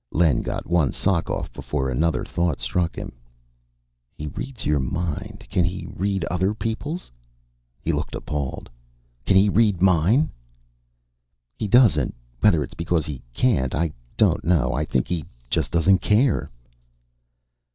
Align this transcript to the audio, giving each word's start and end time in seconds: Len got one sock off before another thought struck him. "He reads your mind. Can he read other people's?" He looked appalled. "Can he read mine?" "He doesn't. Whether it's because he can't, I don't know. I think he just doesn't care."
Len 0.11 0.41
got 0.41 0.65
one 0.65 0.91
sock 0.91 1.29
off 1.29 1.53
before 1.53 1.87
another 1.87 2.25
thought 2.25 2.59
struck 2.59 2.95
him. 2.95 3.11
"He 4.15 4.25
reads 4.25 4.65
your 4.65 4.79
mind. 4.79 5.45
Can 5.47 5.63
he 5.63 5.85
read 5.95 6.25
other 6.25 6.55
people's?" 6.55 7.11
He 7.83 7.91
looked 7.93 8.15
appalled. 8.15 8.67
"Can 9.27 9.35
he 9.37 9.47
read 9.47 9.79
mine?" 9.79 10.31
"He 11.55 11.67
doesn't. 11.67 12.15
Whether 12.39 12.63
it's 12.63 12.73
because 12.73 13.05
he 13.05 13.21
can't, 13.31 13.75
I 13.75 13.93
don't 14.17 14.43
know. 14.43 14.73
I 14.73 14.85
think 14.85 15.07
he 15.07 15.23
just 15.51 15.69
doesn't 15.69 15.99
care." 15.99 16.49